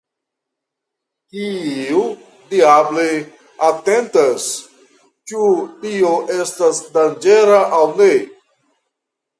[1.33, 1.99] Kiu,
[2.53, 3.05] diable,
[3.69, 4.49] atentas,
[5.33, 5.47] ĉu
[5.85, 8.13] tio estas danĝera aŭ ne!